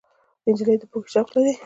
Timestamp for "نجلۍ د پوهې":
0.49-1.07